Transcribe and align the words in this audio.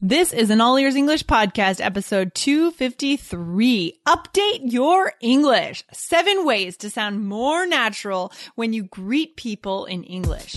This 0.00 0.32
is 0.32 0.50
an 0.50 0.60
All 0.60 0.78
Ears 0.78 0.94
English 0.94 1.24
podcast, 1.24 1.84
episode 1.84 2.32
253. 2.36 3.98
Update 4.06 4.60
your 4.62 5.12
English. 5.20 5.82
Seven 5.90 6.44
ways 6.44 6.76
to 6.76 6.88
sound 6.88 7.26
more 7.26 7.66
natural 7.66 8.32
when 8.54 8.72
you 8.72 8.84
greet 8.84 9.34
people 9.34 9.86
in 9.86 10.04
English. 10.04 10.54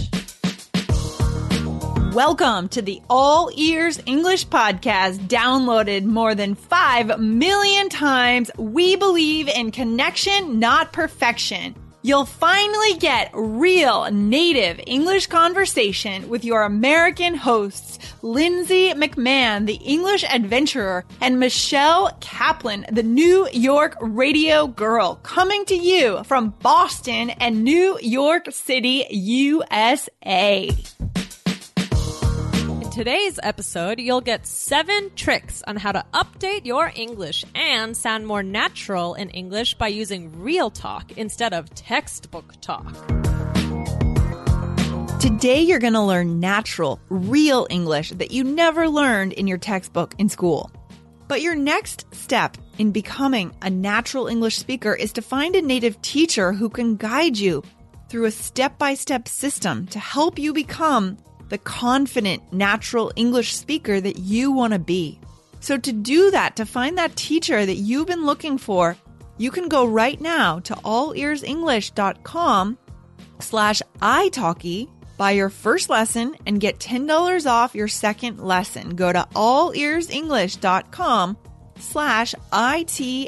Welcome 2.13 2.69
to 2.69 2.83
the 2.83 3.01
All 3.09 3.49
Ears 3.55 3.99
English 4.05 4.47
podcast, 4.47 5.27
downloaded 5.27 6.03
more 6.03 6.35
than 6.35 6.53
5 6.53 7.19
million 7.19 7.89
times. 7.89 8.51
We 8.59 8.95
believe 8.95 9.47
in 9.47 9.71
connection, 9.71 10.59
not 10.59 10.93
perfection. 10.93 11.73
You'll 12.03 12.25
finally 12.25 12.95
get 12.97 13.29
real 13.31 14.09
native 14.09 14.81
English 14.87 15.27
conversation 15.27 16.29
with 16.29 16.43
your 16.43 16.63
American 16.63 17.35
hosts, 17.35 17.99
Lindsay 18.23 18.91
McMahon, 18.93 19.67
the 19.67 19.75
English 19.75 20.23
adventurer, 20.23 21.05
and 21.21 21.39
Michelle 21.39 22.09
Kaplan, 22.19 22.87
the 22.91 23.03
New 23.03 23.47
York 23.53 23.97
radio 24.01 24.65
girl, 24.65 25.19
coming 25.21 25.63
to 25.65 25.75
you 25.75 26.23
from 26.23 26.55
Boston 26.63 27.29
and 27.29 27.63
New 27.63 27.99
York 28.01 28.51
City, 28.51 29.05
USA 29.11 30.71
today's 32.91 33.39
episode, 33.41 34.01
you'll 34.01 34.19
get 34.19 34.45
seven 34.45 35.09
tricks 35.15 35.63
on 35.65 35.77
how 35.77 35.93
to 35.93 36.03
update 36.13 36.65
your 36.65 36.91
English 36.93 37.45
and 37.55 37.95
sound 37.95 38.27
more 38.27 38.43
natural 38.43 39.13
in 39.13 39.29
English 39.29 39.75
by 39.75 39.87
using 39.87 40.29
real 40.41 40.69
talk 40.69 41.09
instead 41.17 41.53
of 41.53 41.73
textbook 41.73 42.53
talk. 42.59 42.93
Today, 45.21 45.61
you're 45.61 45.79
going 45.79 45.93
to 45.93 46.01
learn 46.01 46.41
natural, 46.41 46.99
real 47.07 47.65
English 47.69 48.09
that 48.09 48.31
you 48.31 48.43
never 48.43 48.89
learned 48.89 49.31
in 49.33 49.47
your 49.47 49.57
textbook 49.57 50.13
in 50.17 50.27
school. 50.27 50.69
But 51.29 51.41
your 51.41 51.55
next 51.55 52.13
step 52.13 52.57
in 52.77 52.91
becoming 52.91 53.55
a 53.61 53.69
natural 53.69 54.27
English 54.27 54.57
speaker 54.57 54.93
is 54.93 55.13
to 55.13 55.21
find 55.21 55.55
a 55.55 55.61
native 55.61 56.01
teacher 56.01 56.51
who 56.51 56.67
can 56.67 56.97
guide 56.97 57.37
you 57.37 57.63
through 58.09 58.25
a 58.25 58.31
step 58.31 58.77
by 58.77 58.95
step 58.95 59.29
system 59.29 59.87
to 59.87 59.99
help 59.99 60.37
you 60.37 60.51
become 60.51 61.17
the 61.51 61.59
confident, 61.59 62.41
natural 62.53 63.11
English 63.17 63.53
speaker 63.53 64.01
that 64.01 64.17
you 64.17 64.51
want 64.53 64.73
to 64.73 64.79
be. 64.79 65.19
So 65.59 65.77
to 65.77 65.91
do 65.91 66.31
that, 66.31 66.55
to 66.55 66.65
find 66.65 66.97
that 66.97 67.15
teacher 67.15 67.63
that 67.65 67.75
you've 67.75 68.07
been 68.07 68.25
looking 68.25 68.57
for, 68.57 68.97
you 69.37 69.51
can 69.51 69.67
go 69.67 69.85
right 69.85 70.19
now 70.19 70.59
to 70.61 70.73
allearsenglish.com 70.75 72.77
slash 73.39 73.81
italki, 74.01 74.89
buy 75.17 75.31
your 75.31 75.49
first 75.49 75.89
lesson, 75.89 76.37
and 76.45 76.61
get 76.61 76.79
$10 76.79 77.45
off 77.45 77.75
your 77.75 77.89
second 77.89 78.39
lesson. 78.39 78.95
Go 78.95 79.11
to 79.11 79.27
allearsenglish.com 79.35 81.37
slash 81.79 82.33
I-T-A-L-K-I. 82.53 83.27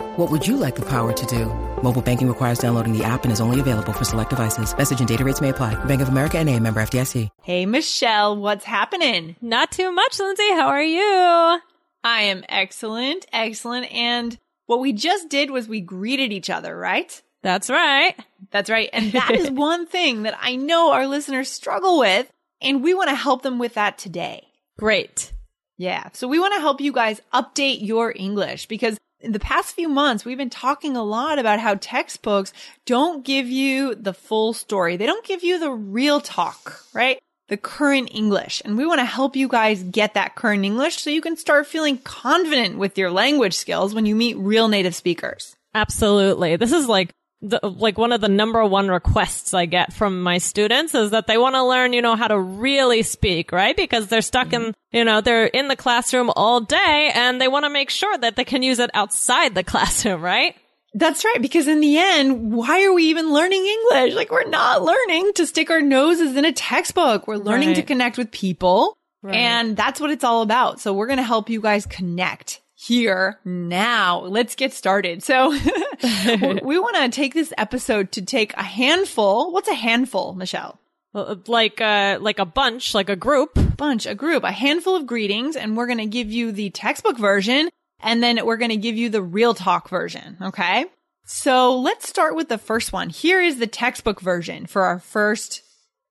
What 0.17 0.29
would 0.29 0.45
you 0.45 0.57
like 0.57 0.75
the 0.75 0.81
power 0.81 1.13
to 1.13 1.25
do? 1.25 1.45
Mobile 1.81 2.01
banking 2.01 2.27
requires 2.27 2.59
downloading 2.59 2.91
the 2.91 3.03
app 3.05 3.23
and 3.23 3.31
is 3.31 3.39
only 3.39 3.61
available 3.61 3.93
for 3.93 4.03
select 4.03 4.29
devices. 4.29 4.75
Message 4.77 4.99
and 4.99 5.07
data 5.07 5.23
rates 5.23 5.39
may 5.39 5.49
apply. 5.49 5.73
Bank 5.85 6.01
of 6.01 6.09
America 6.09 6.37
and 6.37 6.49
a 6.49 6.59
member 6.59 6.81
FDIC. 6.81 7.29
Hey, 7.43 7.65
Michelle, 7.65 8.35
what's 8.35 8.65
happening? 8.65 9.37
Not 9.41 9.71
too 9.71 9.89
much, 9.93 10.19
Lindsay. 10.19 10.49
How 10.49 10.67
are 10.67 10.83
you? 10.83 11.61
I 12.03 12.23
am 12.23 12.43
excellent, 12.49 13.25
excellent. 13.31 13.89
And 13.89 14.37
what 14.65 14.81
we 14.81 14.91
just 14.91 15.29
did 15.29 15.49
was 15.49 15.69
we 15.69 15.79
greeted 15.79 16.33
each 16.33 16.49
other, 16.49 16.75
right? 16.75 17.21
That's 17.41 17.69
right. 17.69 18.13
That's 18.51 18.69
right. 18.69 18.89
And 18.91 19.11
that 19.13 19.31
is 19.31 19.49
one 19.49 19.87
thing 19.87 20.23
that 20.23 20.37
I 20.41 20.57
know 20.57 20.91
our 20.91 21.07
listeners 21.07 21.47
struggle 21.49 21.99
with. 21.99 22.29
And 22.59 22.83
we 22.83 22.93
want 22.93 23.09
to 23.11 23.15
help 23.15 23.43
them 23.43 23.59
with 23.59 23.75
that 23.75 23.97
today. 23.97 24.45
Great. 24.77 25.31
Yeah. 25.77 26.09
So 26.11 26.27
we 26.27 26.37
want 26.37 26.53
to 26.55 26.59
help 26.59 26.81
you 26.81 26.91
guys 26.91 27.21
update 27.33 27.77
your 27.79 28.13
English 28.13 28.65
because 28.65 28.97
in 29.21 29.31
the 29.31 29.39
past 29.39 29.75
few 29.75 29.87
months, 29.87 30.25
we've 30.25 30.37
been 30.37 30.49
talking 30.49 30.97
a 30.97 31.03
lot 31.03 31.39
about 31.39 31.59
how 31.59 31.75
textbooks 31.75 32.53
don't 32.85 33.23
give 33.23 33.47
you 33.47 33.95
the 33.95 34.13
full 34.13 34.53
story. 34.53 34.97
They 34.97 35.05
don't 35.05 35.25
give 35.25 35.43
you 35.43 35.59
the 35.59 35.71
real 35.71 36.19
talk, 36.19 36.83
right? 36.93 37.19
The 37.47 37.57
current 37.57 38.09
English. 38.13 38.61
And 38.63 38.77
we 38.77 38.85
want 38.85 38.99
to 38.99 39.05
help 39.05 39.35
you 39.35 39.47
guys 39.47 39.83
get 39.83 40.13
that 40.13 40.35
current 40.35 40.65
English 40.65 40.97
so 40.97 41.09
you 41.09 41.21
can 41.21 41.37
start 41.37 41.67
feeling 41.67 41.97
confident 41.99 42.77
with 42.77 42.97
your 42.97 43.11
language 43.11 43.53
skills 43.53 43.93
when 43.93 44.05
you 44.05 44.15
meet 44.15 44.37
real 44.37 44.67
native 44.67 44.95
speakers. 44.95 45.55
Absolutely. 45.73 46.55
This 46.55 46.71
is 46.71 46.87
like 46.87 47.11
the, 47.41 47.59
like 47.63 47.97
one 47.97 48.11
of 48.11 48.21
the 48.21 48.29
number 48.29 48.63
one 48.65 48.89
requests 48.89 49.53
I 49.53 49.65
get 49.65 49.93
from 49.93 50.21
my 50.21 50.37
students 50.37 50.93
is 50.93 51.11
that 51.11 51.27
they 51.27 51.37
want 51.37 51.55
to 51.55 51.63
learn, 51.63 51.93
you 51.93 52.01
know, 52.01 52.15
how 52.15 52.27
to 52.27 52.39
really 52.39 53.03
speak, 53.03 53.51
right? 53.51 53.75
Because 53.75 54.07
they're 54.07 54.21
stuck 54.21 54.49
mm-hmm. 54.49 54.67
in, 54.67 54.75
you 54.91 55.05
know, 55.05 55.21
they're 55.21 55.45
in 55.45 55.67
the 55.67 55.75
classroom 55.75 56.31
all 56.35 56.61
day 56.61 57.11
and 57.13 57.41
they 57.41 57.47
want 57.47 57.65
to 57.65 57.69
make 57.69 57.89
sure 57.89 58.15
that 58.17 58.35
they 58.35 58.45
can 58.45 58.61
use 58.61 58.79
it 58.79 58.91
outside 58.93 59.55
the 59.55 59.63
classroom, 59.63 60.21
right? 60.21 60.55
That's 60.93 61.23
right. 61.23 61.41
Because 61.41 61.67
in 61.67 61.79
the 61.79 61.97
end, 61.97 62.51
why 62.51 62.83
are 62.83 62.93
we 62.93 63.05
even 63.05 63.33
learning 63.33 63.65
English? 63.65 64.13
Like 64.13 64.29
we're 64.29 64.49
not 64.49 64.83
learning 64.83 65.31
to 65.35 65.47
stick 65.47 65.69
our 65.69 65.81
noses 65.81 66.35
in 66.35 66.45
a 66.45 66.51
textbook. 66.51 67.27
We're 67.27 67.37
learning 67.37 67.69
right. 67.69 67.75
to 67.77 67.83
connect 67.83 68.17
with 68.17 68.31
people. 68.31 68.97
Right. 69.23 69.35
And 69.35 69.77
that's 69.77 69.99
what 70.01 70.11
it's 70.11 70.23
all 70.23 70.41
about. 70.41 70.79
So 70.79 70.93
we're 70.93 71.07
going 71.07 71.17
to 71.17 71.23
help 71.23 71.49
you 71.49 71.61
guys 71.61 71.85
connect 71.85 72.60
here 72.81 73.39
now. 73.45 74.21
Let's 74.21 74.55
get 74.55 74.73
started. 74.73 75.21
So 75.21 75.49
we 76.63 76.79
want 76.79 76.95
to 76.95 77.09
take 77.09 77.35
this 77.35 77.53
episode 77.55 78.11
to 78.13 78.23
take 78.23 78.53
a 78.55 78.63
handful. 78.63 79.53
What's 79.53 79.69
a 79.69 79.75
handful, 79.75 80.33
Michelle? 80.33 80.79
Uh, 81.13 81.35
like 81.45 81.79
a, 81.79 82.17
like 82.17 82.39
a 82.39 82.45
bunch, 82.45 82.95
like 82.95 83.09
a 83.09 83.15
group. 83.15 83.51
Bunch, 83.77 84.07
a 84.07 84.15
group, 84.15 84.43
a 84.43 84.51
handful 84.51 84.95
of 84.95 85.05
greetings. 85.05 85.55
And 85.55 85.77
we're 85.77 85.85
going 85.85 85.99
to 85.99 86.07
give 86.07 86.31
you 86.31 86.51
the 86.51 86.71
textbook 86.71 87.19
version. 87.19 87.69
And 87.99 88.23
then 88.23 88.43
we're 88.45 88.57
going 88.57 88.71
to 88.71 88.77
give 88.77 88.95
you 88.95 89.09
the 89.09 89.21
real 89.21 89.53
talk 89.53 89.89
version. 89.89 90.37
Okay. 90.41 90.85
So 91.23 91.79
let's 91.79 92.09
start 92.09 92.35
with 92.35 92.49
the 92.49 92.57
first 92.57 92.91
one. 92.91 93.09
Here 93.09 93.41
is 93.41 93.59
the 93.59 93.67
textbook 93.67 94.21
version 94.21 94.65
for 94.65 94.85
our 94.85 94.97
first 94.97 95.61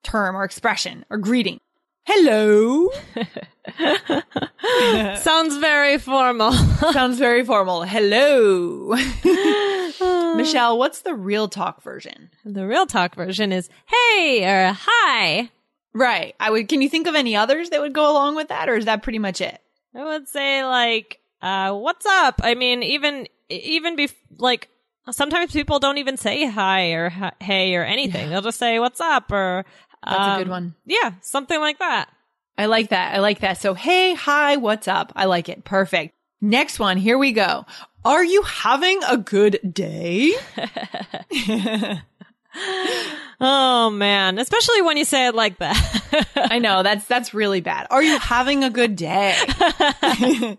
term 0.04 0.36
or 0.36 0.44
expression 0.44 1.04
or 1.10 1.18
greeting. 1.18 1.58
Hello. 2.12 2.90
Sounds 5.14 5.56
very 5.58 5.96
formal. 5.96 6.50
Sounds 6.92 7.20
very 7.20 7.44
formal. 7.44 7.84
Hello. 7.84 8.88
Michelle, 10.36 10.76
what's 10.76 11.02
the 11.02 11.14
real 11.14 11.46
talk 11.46 11.82
version? 11.82 12.30
The 12.44 12.66
real 12.66 12.86
talk 12.86 13.14
version 13.14 13.52
is 13.52 13.68
hey 13.86 14.44
or 14.44 14.76
hi. 14.76 15.50
Right. 15.94 16.34
I 16.40 16.50
would 16.50 16.68
can 16.68 16.82
you 16.82 16.88
think 16.88 17.06
of 17.06 17.14
any 17.14 17.36
others 17.36 17.70
that 17.70 17.80
would 17.80 17.92
go 17.92 18.10
along 18.10 18.34
with 18.34 18.48
that 18.48 18.68
or 18.68 18.74
is 18.74 18.86
that 18.86 19.04
pretty 19.04 19.20
much 19.20 19.40
it? 19.40 19.60
I 19.94 20.02
would 20.02 20.26
say 20.26 20.64
like 20.64 21.20
uh 21.40 21.72
what's 21.74 22.06
up? 22.06 22.40
I 22.42 22.56
mean 22.56 22.82
even 22.82 23.28
even 23.48 23.94
be 23.94 24.08
like 24.36 24.68
sometimes 25.12 25.52
people 25.52 25.78
don't 25.78 25.98
even 25.98 26.16
say 26.16 26.50
hi 26.50 26.90
or 26.90 27.12
hey 27.40 27.76
or 27.76 27.84
anything. 27.84 28.30
They'll 28.30 28.42
just 28.42 28.58
say 28.58 28.80
what's 28.80 29.00
up 29.00 29.30
or 29.30 29.64
that's 30.04 30.18
um, 30.18 30.32
a 30.32 30.38
good 30.38 30.48
um, 30.48 30.50
one. 30.50 30.74
Yeah, 30.86 31.12
something 31.20 31.58
like 31.58 31.78
that. 31.78 32.10
I 32.58 32.66
like 32.66 32.90
that. 32.90 33.14
I 33.14 33.18
like 33.20 33.40
that. 33.40 33.58
So, 33.58 33.74
hey, 33.74 34.14
hi, 34.14 34.56
what's 34.56 34.88
up? 34.88 35.12
I 35.16 35.24
like 35.24 35.48
it. 35.48 35.64
Perfect. 35.64 36.14
Next 36.40 36.78
one. 36.78 36.96
Here 36.96 37.18
we 37.18 37.32
go. 37.32 37.64
Are 38.04 38.24
you 38.24 38.42
having 38.42 39.00
a 39.08 39.16
good 39.16 39.60
day? 39.72 40.32
oh 43.40 43.90
man, 43.90 44.38
especially 44.38 44.82
when 44.82 44.96
you 44.96 45.04
say 45.04 45.26
it 45.28 45.34
like 45.34 45.58
that. 45.58 46.32
I 46.36 46.58
know 46.58 46.82
that's 46.82 47.06
that's 47.06 47.32
really 47.32 47.60
bad. 47.60 47.86
Are 47.90 48.02
you 48.02 48.18
having 48.18 48.64
a 48.64 48.70
good 48.70 48.96
day? 48.96 49.36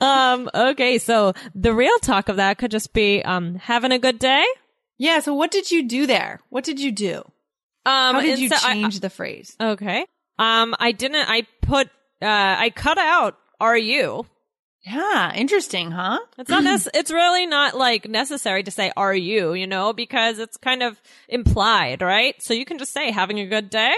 um 0.00 0.48
okay, 0.54 0.98
so 0.98 1.32
the 1.54 1.74
real 1.74 1.98
talk 1.98 2.28
of 2.28 2.36
that 2.36 2.58
could 2.58 2.70
just 2.70 2.92
be 2.92 3.24
um 3.24 3.56
having 3.56 3.90
a 3.90 3.98
good 3.98 4.18
day? 4.18 4.44
Yeah, 4.98 5.18
so 5.20 5.34
what 5.34 5.50
did 5.50 5.70
you 5.70 5.88
do 5.88 6.06
there? 6.06 6.40
What 6.48 6.64
did 6.64 6.80
you 6.80 6.92
do? 6.92 7.24
Um, 7.86 8.16
How 8.16 8.20
did 8.20 8.40
you 8.40 8.48
so 8.48 8.56
change 8.56 8.96
I, 8.96 8.98
the 8.98 9.10
phrase? 9.10 9.56
Okay. 9.60 10.04
Um, 10.40 10.74
I 10.78 10.90
didn't. 10.90 11.28
I 11.28 11.46
put. 11.62 11.86
Uh, 12.20 12.26
I 12.58 12.72
cut 12.74 12.98
out. 12.98 13.38
Are 13.60 13.78
you? 13.78 14.26
Yeah, 14.82 15.32
interesting, 15.34 15.92
huh? 15.92 16.18
It's 16.36 16.50
not. 16.50 16.64
Nec- 16.64 16.92
it's 16.94 17.12
really 17.12 17.46
not 17.46 17.76
like 17.76 18.08
necessary 18.08 18.64
to 18.64 18.72
say 18.72 18.92
"Are 18.96 19.14
you?" 19.14 19.54
You 19.54 19.68
know, 19.68 19.92
because 19.92 20.40
it's 20.40 20.56
kind 20.56 20.82
of 20.82 21.00
implied, 21.28 22.02
right? 22.02 22.34
So 22.42 22.54
you 22.54 22.64
can 22.64 22.78
just 22.78 22.92
say 22.92 23.12
"Having 23.12 23.38
a 23.38 23.46
good 23.46 23.70
day." 23.70 23.94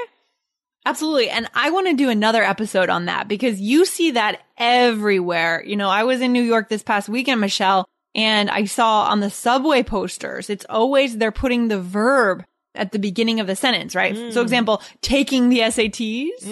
Absolutely. 0.84 1.30
And 1.30 1.48
I 1.54 1.70
want 1.70 1.88
to 1.88 1.94
do 1.94 2.08
another 2.08 2.42
episode 2.42 2.88
on 2.88 3.06
that 3.06 3.26
because 3.26 3.60
you 3.60 3.84
see 3.84 4.12
that 4.12 4.40
everywhere. 4.56 5.62
You 5.66 5.76
know, 5.76 5.88
I 5.88 6.04
was 6.04 6.20
in 6.20 6.32
New 6.32 6.42
York 6.42 6.68
this 6.68 6.82
past 6.82 7.08
weekend, 7.08 7.40
Michelle, 7.40 7.86
and 8.14 8.50
I 8.50 8.64
saw 8.64 9.02
on 9.02 9.20
the 9.20 9.30
subway 9.30 9.82
posters, 9.82 10.48
it's 10.48 10.66
always 10.68 11.18
they're 11.18 11.32
putting 11.32 11.68
the 11.68 11.80
verb 11.80 12.44
at 12.74 12.92
the 12.92 12.98
beginning 12.98 13.40
of 13.40 13.46
the 13.46 13.56
sentence, 13.56 13.94
right? 13.94 14.14
Mm. 14.14 14.32
So 14.32 14.42
example, 14.42 14.82
taking 15.00 15.48
the 15.48 15.60
SATs, 15.60 16.46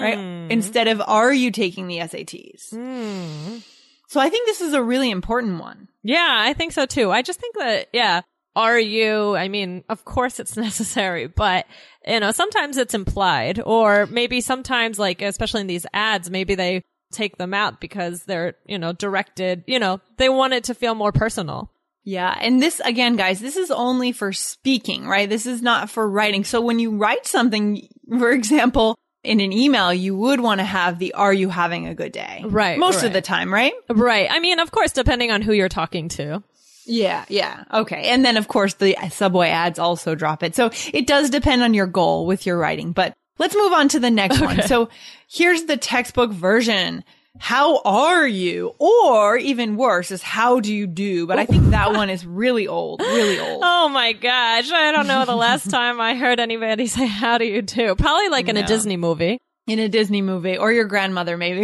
right? 0.00 0.18
Mm. 0.18 0.50
Instead 0.50 0.88
of 0.88 1.02
are 1.06 1.32
you 1.32 1.50
taking 1.50 1.86
the 1.86 1.98
SATs? 1.98 2.72
Mm. 2.72 3.62
So 4.08 4.20
I 4.20 4.30
think 4.30 4.46
this 4.46 4.60
is 4.60 4.72
a 4.72 4.82
really 4.82 5.10
important 5.10 5.60
one. 5.60 5.88
Yeah, 6.02 6.36
I 6.38 6.52
think 6.52 6.72
so 6.72 6.86
too. 6.86 7.10
I 7.10 7.22
just 7.22 7.40
think 7.40 7.56
that, 7.58 7.88
yeah, 7.92 8.22
are 8.54 8.78
you, 8.78 9.36
I 9.36 9.48
mean, 9.48 9.84
of 9.88 10.04
course 10.04 10.38
it's 10.40 10.56
necessary, 10.56 11.26
but, 11.26 11.66
you 12.06 12.20
know, 12.20 12.32
sometimes 12.32 12.76
it's 12.76 12.94
implied 12.94 13.60
or 13.64 14.06
maybe 14.06 14.40
sometimes 14.40 14.98
like, 14.98 15.22
especially 15.22 15.60
in 15.60 15.66
these 15.66 15.86
ads, 15.92 16.30
maybe 16.30 16.54
they 16.54 16.82
take 17.12 17.36
them 17.36 17.54
out 17.54 17.80
because 17.80 18.24
they're, 18.24 18.54
you 18.66 18.78
know, 18.78 18.92
directed, 18.92 19.64
you 19.66 19.78
know, 19.78 20.00
they 20.16 20.28
want 20.28 20.54
it 20.54 20.64
to 20.64 20.74
feel 20.74 20.94
more 20.94 21.12
personal. 21.12 21.70
Yeah. 22.06 22.38
And 22.40 22.62
this, 22.62 22.80
again, 22.84 23.16
guys, 23.16 23.40
this 23.40 23.56
is 23.56 23.72
only 23.72 24.12
for 24.12 24.32
speaking, 24.32 25.08
right? 25.08 25.28
This 25.28 25.44
is 25.44 25.60
not 25.60 25.90
for 25.90 26.08
writing. 26.08 26.44
So 26.44 26.60
when 26.60 26.78
you 26.78 26.96
write 26.96 27.26
something, 27.26 27.88
for 28.08 28.30
example, 28.30 28.96
in 29.24 29.40
an 29.40 29.52
email, 29.52 29.92
you 29.92 30.16
would 30.16 30.40
want 30.40 30.60
to 30.60 30.64
have 30.64 31.00
the 31.00 31.14
are 31.14 31.32
you 31.32 31.48
having 31.48 31.88
a 31.88 31.96
good 31.96 32.12
day? 32.12 32.44
Right, 32.46 32.78
Most 32.78 32.98
right. 32.98 33.06
of 33.06 33.12
the 33.12 33.20
time, 33.20 33.52
right? 33.52 33.72
Right. 33.90 34.28
I 34.30 34.38
mean, 34.38 34.60
of 34.60 34.70
course, 34.70 34.92
depending 34.92 35.32
on 35.32 35.42
who 35.42 35.52
you're 35.52 35.68
talking 35.68 36.08
to. 36.10 36.44
Yeah. 36.86 37.24
Yeah. 37.28 37.64
Okay. 37.74 38.04
And 38.04 38.24
then 38.24 38.36
of 38.36 38.46
course 38.46 38.74
the 38.74 38.96
subway 39.10 39.48
ads 39.48 39.80
also 39.80 40.14
drop 40.14 40.44
it. 40.44 40.54
So 40.54 40.70
it 40.94 41.08
does 41.08 41.28
depend 41.28 41.64
on 41.64 41.74
your 41.74 41.88
goal 41.88 42.24
with 42.24 42.46
your 42.46 42.56
writing, 42.56 42.92
but 42.92 43.14
let's 43.38 43.56
move 43.56 43.72
on 43.72 43.88
to 43.88 43.98
the 43.98 44.12
next 44.12 44.40
one. 44.40 44.62
So 44.62 44.90
here's 45.28 45.64
the 45.64 45.76
textbook 45.76 46.30
version. 46.30 47.02
How 47.38 47.80
are 47.84 48.26
you? 48.26 48.74
Or 48.78 49.36
even 49.36 49.76
worse 49.76 50.10
is 50.10 50.22
how 50.22 50.60
do 50.60 50.72
you 50.74 50.86
do? 50.86 51.26
But 51.26 51.38
I 51.38 51.46
think 51.46 51.70
that 51.70 51.92
one 51.92 52.10
is 52.10 52.24
really 52.26 52.66
old, 52.68 53.00
really 53.00 53.38
old. 53.38 53.62
Oh 53.86 53.88
my 53.88 54.12
gosh. 54.12 54.70
I 54.72 54.90
don't 54.92 55.06
know 55.06 55.24
the 55.24 55.36
last 55.36 55.70
time 55.70 56.00
I 56.00 56.14
heard 56.16 56.40
anybody 56.40 56.86
say, 56.88 57.06
how 57.06 57.38
do 57.38 57.44
you 57.44 57.62
do? 57.62 57.94
Probably 57.94 58.28
like 58.28 58.48
in 58.48 58.56
a 58.56 58.66
Disney 58.66 58.96
movie. 58.96 59.38
In 59.68 59.78
a 59.80 59.88
Disney 59.88 60.22
movie 60.22 60.56
or 60.58 60.72
your 60.72 60.84
grandmother 60.84 61.36
maybe. 61.36 61.62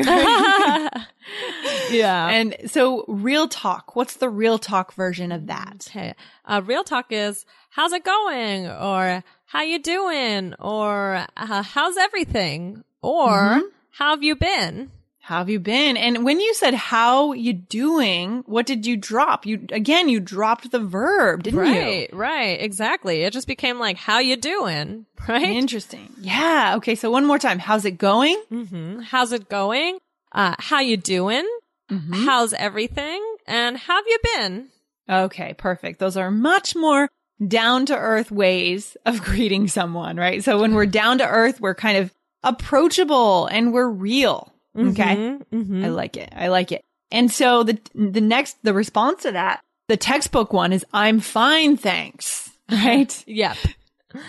yeah. 1.90 2.28
and 2.28 2.56
so 2.66 3.04
real 3.08 3.48
talk. 3.48 3.94
What's 3.96 4.14
the 4.16 4.28
real 4.28 4.58
talk 4.58 4.92
version 4.94 5.32
of 5.32 5.46
that? 5.46 5.86
Okay. 5.90 6.14
Uh, 6.44 6.62
real 6.64 6.84
talk 6.84 7.06
is, 7.10 7.44
how's 7.70 7.92
it 7.92 8.04
going? 8.04 8.66
Or, 8.66 9.22
how 9.46 9.62
you 9.62 9.78
doing? 9.78 10.54
Or, 10.58 11.26
uh, 11.36 11.62
how's 11.62 11.96
everything? 11.96 12.82
Or, 13.02 13.30
Mm-hmm. 13.30 13.66
how 13.90 14.10
have 14.10 14.22
you 14.22 14.34
been? 14.36 14.90
How 15.24 15.38
have 15.38 15.48
you 15.48 15.60
been? 15.60 15.96
And 15.96 16.24
when 16.24 16.40
you 16.40 16.52
said 16.52 16.74
how 16.74 17.32
you 17.32 17.52
doing, 17.52 18.42
what 18.46 18.66
did 18.66 18.84
you 18.86 18.96
drop? 18.96 19.46
You 19.46 19.66
again, 19.70 20.08
you 20.08 20.18
dropped 20.18 20.70
the 20.72 20.80
verb, 20.80 21.44
didn't 21.44 21.64
you? 21.64 21.70
Right, 21.80 22.08
right, 22.12 22.60
exactly. 22.60 23.22
It 23.22 23.32
just 23.32 23.46
became 23.46 23.78
like, 23.78 23.96
how 23.96 24.18
you 24.18 24.36
doing? 24.36 25.06
Right? 25.28 25.44
Interesting. 25.44 26.08
Yeah. 26.20 26.74
Okay. 26.78 26.96
So 26.96 27.08
one 27.08 27.24
more 27.24 27.38
time. 27.38 27.60
How's 27.60 27.84
it 27.84 27.92
going? 27.98 28.36
hmm 28.48 28.98
How's 29.02 29.30
it 29.32 29.48
going? 29.48 29.98
Uh, 30.32 30.56
how 30.58 30.80
you 30.80 30.96
doing? 30.96 31.48
Mm-hmm. 31.88 32.24
How's 32.26 32.52
everything? 32.54 33.22
And 33.46 33.76
have 33.78 34.04
you 34.08 34.18
been? 34.34 34.68
Okay. 35.08 35.54
Perfect. 35.54 36.00
Those 36.00 36.16
are 36.16 36.32
much 36.32 36.74
more 36.74 37.08
down 37.46 37.86
to 37.86 37.96
earth 37.96 38.32
ways 38.32 38.96
of 39.06 39.22
greeting 39.24 39.68
someone, 39.68 40.16
right? 40.16 40.42
So 40.42 40.60
when 40.60 40.74
we're 40.74 40.86
down 40.86 41.18
to 41.18 41.28
earth, 41.28 41.60
we're 41.60 41.76
kind 41.76 41.98
of 41.98 42.12
approachable 42.42 43.46
and 43.46 43.72
we're 43.72 43.88
real. 43.88 44.51
Okay. 44.76 45.36
hmm 45.50 45.84
I 45.84 45.88
like 45.88 46.16
it. 46.16 46.30
I 46.34 46.48
like 46.48 46.72
it. 46.72 46.82
And 47.10 47.30
so 47.30 47.62
the 47.62 47.78
the 47.94 48.20
next 48.20 48.56
the 48.62 48.72
response 48.74 49.22
to 49.22 49.32
that, 49.32 49.60
the 49.88 49.96
textbook 49.96 50.52
one 50.52 50.72
is 50.72 50.84
I'm 50.92 51.20
fine, 51.20 51.76
thanks. 51.76 52.50
Right? 52.70 53.22
Yep. 53.26 53.56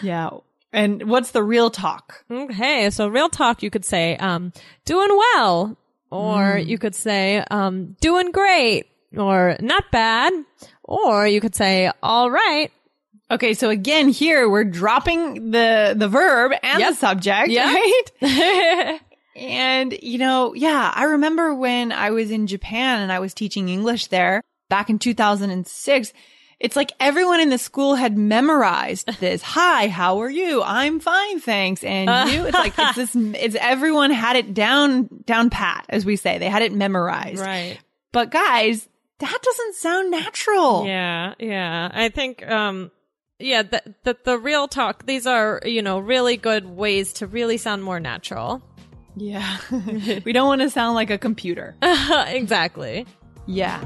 yeah. 0.01 0.29
And 0.73 1.03
what's 1.07 1.31
the 1.31 1.43
real 1.43 1.69
talk? 1.69 2.25
Okay, 2.31 2.89
so 2.89 3.07
real 3.07 3.29
talk, 3.29 3.61
you 3.63 3.69
could 3.69 3.85
say, 3.85 4.17
um, 4.17 4.51
doing 4.85 5.07
well, 5.09 5.77
or 6.09 6.57
you 6.57 6.77
could 6.79 6.95
say, 6.95 7.43
um, 7.51 7.95
doing 8.01 8.31
great, 8.31 8.87
or 9.15 9.55
not 9.61 9.91
bad, 9.91 10.33
or 10.83 11.27
you 11.27 11.39
could 11.39 11.53
say, 11.55 11.91
all 12.01 12.31
right. 12.31 12.71
Okay, 13.31 13.53
so 13.53 13.69
again 13.69 14.09
here 14.09 14.49
we're 14.49 14.63
dropping 14.65 15.51
the 15.51 15.93
the 15.95 16.07
verb 16.09 16.51
and 16.63 16.79
Yep. 16.79 16.89
the 16.89 16.95
subject, 16.95 17.49
Yep. 17.49 17.65
right? 18.21 18.99
And 19.35 19.97
you 20.01 20.17
know, 20.17 20.53
yeah, 20.53 20.91
I 20.93 21.05
remember 21.05 21.53
when 21.55 21.91
I 21.91 22.11
was 22.11 22.31
in 22.31 22.47
Japan 22.47 23.01
and 23.01 23.11
I 23.11 23.19
was 23.19 23.33
teaching 23.33 23.69
English 23.69 24.07
there 24.07 24.43
back 24.69 24.89
in 24.89 24.99
2006. 24.99 26.13
It's 26.59 26.75
like 26.77 26.93
everyone 26.99 27.41
in 27.41 27.49
the 27.49 27.57
school 27.57 27.95
had 27.95 28.17
memorized 28.17 29.07
this. 29.19 29.41
Hi, 29.41 29.87
how 29.87 30.21
are 30.21 30.29
you? 30.29 30.61
I'm 30.63 30.99
fine, 30.99 31.39
thanks. 31.39 31.83
And 31.83 32.31
you? 32.31 32.45
It's 32.45 32.53
like 32.53 32.73
it's 32.77 32.95
this. 32.95 33.15
It's 33.15 33.55
everyone 33.59 34.11
had 34.11 34.35
it 34.35 34.53
down 34.53 35.09
down 35.25 35.49
pat, 35.49 35.85
as 35.89 36.05
we 36.05 36.15
say. 36.15 36.37
They 36.37 36.49
had 36.49 36.61
it 36.61 36.71
memorized. 36.71 37.39
right. 37.41 37.79
But 38.11 38.29
guys, 38.29 38.87
that 39.19 39.39
doesn't 39.41 39.75
sound 39.75 40.11
natural. 40.11 40.85
Yeah, 40.85 41.33
yeah. 41.39 41.89
I 41.91 42.09
think, 42.09 42.47
um, 42.47 42.91
yeah, 43.39 43.63
that 43.63 44.03
the, 44.03 44.17
the 44.23 44.37
real 44.37 44.67
talk, 44.67 45.05
these 45.05 45.25
are, 45.25 45.61
you 45.65 45.81
know, 45.81 45.97
really 45.99 46.37
good 46.37 46.65
ways 46.65 47.13
to 47.13 47.27
really 47.27 47.57
sound 47.57 47.83
more 47.83 47.99
natural. 47.99 48.61
Yeah. 49.15 49.57
we 50.25 50.33
don't 50.33 50.47
want 50.47 50.61
to 50.61 50.69
sound 50.69 50.95
like 50.95 51.09
a 51.09 51.17
computer. 51.17 51.75
exactly. 51.81 53.05
Yeah. 53.45 53.81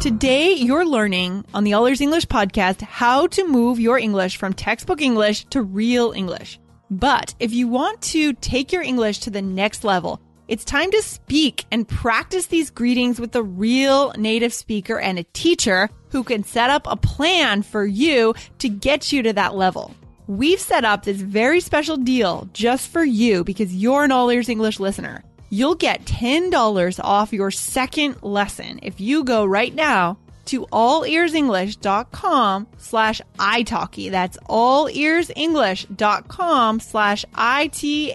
Today, 0.00 0.52
you're 0.52 0.84
learning 0.84 1.46
on 1.54 1.64
the 1.64 1.72
All 1.72 1.86
Ears 1.86 2.02
English 2.02 2.26
podcast 2.26 2.82
how 2.82 3.26
to 3.28 3.48
move 3.48 3.80
your 3.80 3.98
English 3.98 4.36
from 4.36 4.52
textbook 4.52 5.00
English 5.00 5.46
to 5.46 5.62
real 5.62 6.12
English. 6.12 6.60
But 6.90 7.34
if 7.40 7.54
you 7.54 7.68
want 7.68 8.02
to 8.02 8.34
take 8.34 8.70
your 8.70 8.82
English 8.82 9.20
to 9.20 9.30
the 9.30 9.40
next 9.40 9.82
level, 9.82 10.20
it's 10.46 10.64
time 10.64 10.90
to 10.90 11.00
speak 11.00 11.64
and 11.70 11.88
practice 11.88 12.46
these 12.48 12.68
greetings 12.68 13.18
with 13.18 13.34
a 13.34 13.42
real 13.42 14.12
native 14.18 14.52
speaker 14.52 14.98
and 14.98 15.18
a 15.18 15.24
teacher 15.32 15.88
who 16.10 16.22
can 16.22 16.44
set 16.44 16.68
up 16.68 16.86
a 16.86 16.96
plan 16.96 17.62
for 17.62 17.86
you 17.86 18.34
to 18.58 18.68
get 18.68 19.10
you 19.10 19.22
to 19.22 19.32
that 19.32 19.54
level. 19.54 19.94
We've 20.26 20.60
set 20.60 20.84
up 20.84 21.04
this 21.04 21.20
very 21.20 21.60
special 21.60 21.98
deal 21.98 22.48
just 22.52 22.88
for 22.88 23.04
you 23.04 23.44
because 23.44 23.72
you're 23.74 24.04
an 24.04 24.12
All 24.12 24.30
Ears 24.30 24.48
English 24.48 24.80
listener. 24.80 25.22
You'll 25.50 25.74
get 25.74 26.06
$10 26.06 27.00
off 27.04 27.30
your 27.32 27.50
second 27.50 28.22
lesson 28.22 28.78
if 28.82 29.00
you 29.00 29.24
go 29.24 29.44
right 29.44 29.74
now 29.74 30.16
to 30.46 30.62
allearsenglish.com 30.66 32.66
slash 32.78 33.20
italki. 33.38 34.10
That's 34.10 34.38
allearsenglish.com 34.48 36.80
slash 36.80 37.24
I-T-A-L-K-I. 37.34 38.14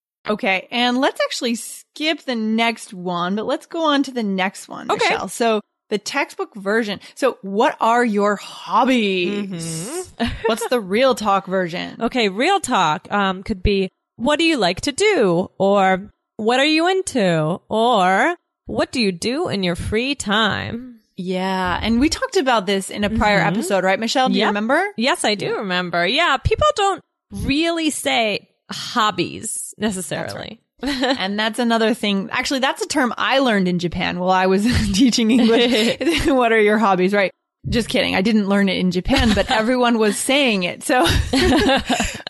Okay, 0.29 0.67
and 0.71 0.99
let's 0.99 1.19
actually 1.21 1.55
skip 1.55 2.21
the 2.23 2.35
next 2.35 2.93
one, 2.93 3.35
but 3.35 3.45
let's 3.45 3.65
go 3.65 3.85
on 3.85 4.03
to 4.03 4.11
the 4.11 4.23
next 4.23 4.67
one, 4.67 4.91
Okay. 4.91 5.09
Michelle. 5.09 5.27
So 5.27 5.61
the 5.89 5.97
textbook 5.97 6.55
version. 6.55 6.99
So 7.15 7.37
what 7.41 7.75
are 7.79 8.05
your 8.05 8.35
hobbies? 8.35 10.13
What's 10.45 10.67
the 10.69 10.79
real 10.79 11.15
talk 11.15 11.47
version? 11.47 12.01
Okay, 12.01 12.29
real 12.29 12.59
talk 12.59 13.11
um, 13.11 13.43
could 13.43 13.61
be 13.61 13.89
what 14.15 14.37
do 14.39 14.45
you 14.45 14.57
like 14.57 14.81
to 14.81 14.91
do? 14.91 15.49
Or 15.57 16.11
what 16.37 16.59
are 16.59 16.65
you 16.65 16.87
into? 16.87 17.59
Or 17.67 18.35
what 18.67 18.91
do 18.91 19.01
you 19.01 19.11
do 19.11 19.49
in 19.49 19.63
your 19.63 19.75
free 19.75 20.15
time? 20.15 20.99
Yeah, 21.17 21.79
and 21.81 21.99
we 21.99 22.09
talked 22.09 22.37
about 22.37 22.65
this 22.65 22.89
in 22.89 23.03
a 23.03 23.09
prior 23.09 23.39
episode, 23.39 23.83
right, 23.83 23.99
Michelle? 23.99 24.29
Do 24.29 24.39
you 24.39 24.45
remember? 24.47 24.81
Yes, 24.97 25.23
I 25.23 25.35
do 25.35 25.57
remember. 25.57 26.07
Yeah, 26.07 26.37
people 26.37 26.67
don't 26.75 27.01
really 27.31 27.89
say 27.89 28.49
hobbies 28.71 29.73
necessarily. 29.77 30.61
and 30.83 31.37
that's 31.37 31.59
another 31.59 31.93
thing. 31.93 32.29
Actually, 32.31 32.59
that's 32.61 32.81
a 32.81 32.87
term 32.87 33.13
I 33.17 33.39
learned 33.39 33.67
in 33.67 33.77
Japan 33.79 34.19
while 34.19 34.31
I 34.31 34.47
was 34.47 34.63
teaching 34.93 35.29
English. 35.31 35.97
what 36.25 36.51
are 36.51 36.59
your 36.59 36.77
hobbies, 36.77 37.13
right? 37.13 37.31
Just 37.69 37.89
kidding. 37.89 38.15
I 38.15 38.21
didn't 38.21 38.49
learn 38.49 38.69
it 38.69 38.77
in 38.77 38.89
Japan, 38.89 39.33
but 39.35 39.51
everyone 39.51 39.99
was 39.99 40.17
saying 40.17 40.63
it. 40.63 40.81
So, 40.81 41.05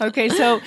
okay. 0.02 0.28
So 0.28 0.60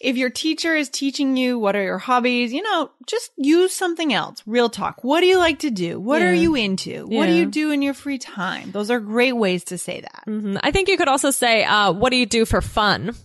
if 0.00 0.16
your 0.16 0.30
teacher 0.30 0.74
is 0.76 0.88
teaching 0.88 1.36
you 1.36 1.58
what 1.58 1.74
are 1.74 1.82
your 1.82 1.98
hobbies, 1.98 2.52
you 2.52 2.62
know, 2.62 2.90
just 3.06 3.30
use 3.36 3.72
something 3.74 4.12
else. 4.12 4.40
Real 4.46 4.68
talk. 4.68 5.02
What 5.02 5.20
do 5.20 5.26
you 5.26 5.38
like 5.38 5.60
to 5.60 5.70
do? 5.70 5.98
What 5.98 6.22
Yeah. 6.22 6.28
are 6.28 6.34
you 6.34 6.54
into? 6.54 7.06
What 7.06 7.26
do 7.26 7.32
you 7.32 7.46
do 7.46 7.72
in 7.72 7.82
your 7.82 7.94
free 7.94 8.18
time? 8.18 8.70
Those 8.70 8.90
are 8.90 9.00
great 9.00 9.32
ways 9.32 9.64
to 9.64 9.78
say 9.78 10.00
that. 10.02 10.22
Mhm. 10.28 10.60
I 10.62 10.70
think 10.70 10.88
you 10.88 10.96
could 10.96 11.08
also 11.08 11.30
say, 11.32 11.64
uh, 11.64 11.92
what 11.92 12.10
do 12.10 12.16
you 12.16 12.26
do 12.26 12.44
for 12.44 12.60
fun? 12.60 13.16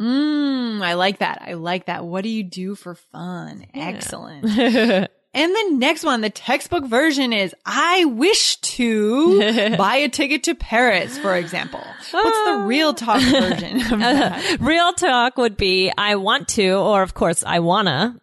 Mm, 0.00 0.82
I 0.82 0.94
like 0.94 1.18
that. 1.18 1.42
I 1.46 1.54
like 1.54 1.86
that. 1.86 2.04
What 2.04 2.22
do 2.22 2.30
you 2.30 2.42
do 2.42 2.74
for 2.74 2.94
fun? 2.94 3.66
Excellent. 3.74 5.10
And 5.32 5.54
the 5.54 5.76
next 5.76 6.02
one, 6.02 6.22
the 6.22 6.30
textbook 6.30 6.84
version 6.84 7.32
is 7.32 7.54
I 7.64 8.04
wish 8.04 8.56
to 8.56 9.76
buy 9.76 9.96
a 9.96 10.08
ticket 10.08 10.42
to 10.44 10.56
Paris, 10.56 11.16
for 11.18 11.36
example. 11.36 11.84
What's 12.10 12.44
the 12.46 12.64
real 12.66 12.94
talk 12.94 13.20
version 13.30 13.80
of 13.80 14.00
that? 14.00 14.56
Real 14.60 14.92
talk 14.92 15.36
would 15.36 15.56
be, 15.56 15.92
I 15.96 16.16
want 16.16 16.48
to, 16.48 16.72
or 16.72 17.02
of 17.02 17.14
course, 17.14 17.44
I 17.44 17.60
wanna. 17.60 18.20